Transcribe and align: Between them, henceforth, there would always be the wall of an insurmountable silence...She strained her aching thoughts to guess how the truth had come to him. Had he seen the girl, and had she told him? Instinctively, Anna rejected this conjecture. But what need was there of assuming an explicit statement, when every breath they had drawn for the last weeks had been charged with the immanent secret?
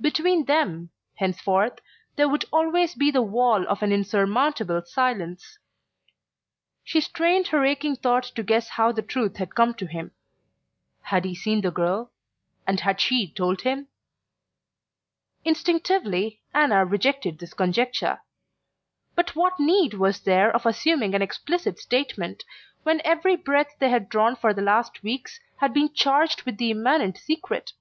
Between 0.00 0.46
them, 0.46 0.88
henceforth, 1.16 1.78
there 2.16 2.26
would 2.26 2.46
always 2.50 2.94
be 2.94 3.10
the 3.10 3.20
wall 3.20 3.68
of 3.68 3.82
an 3.82 3.92
insurmountable 3.92 4.80
silence...She 4.80 7.02
strained 7.02 7.48
her 7.48 7.62
aching 7.66 7.94
thoughts 7.96 8.30
to 8.30 8.42
guess 8.42 8.70
how 8.70 8.92
the 8.92 9.02
truth 9.02 9.36
had 9.36 9.54
come 9.54 9.74
to 9.74 9.84
him. 9.84 10.12
Had 11.02 11.26
he 11.26 11.34
seen 11.34 11.60
the 11.60 11.70
girl, 11.70 12.10
and 12.66 12.80
had 12.80 12.98
she 12.98 13.30
told 13.30 13.60
him? 13.60 13.88
Instinctively, 15.44 16.40
Anna 16.54 16.86
rejected 16.86 17.38
this 17.38 17.52
conjecture. 17.52 18.22
But 19.14 19.36
what 19.36 19.60
need 19.60 19.92
was 19.92 20.20
there 20.20 20.50
of 20.50 20.64
assuming 20.64 21.14
an 21.14 21.20
explicit 21.20 21.78
statement, 21.78 22.44
when 22.84 23.02
every 23.04 23.36
breath 23.36 23.74
they 23.80 23.90
had 23.90 24.08
drawn 24.08 24.34
for 24.34 24.54
the 24.54 24.62
last 24.62 25.02
weeks 25.02 25.40
had 25.58 25.74
been 25.74 25.92
charged 25.92 26.44
with 26.44 26.56
the 26.56 26.70
immanent 26.70 27.18
secret? 27.18 27.74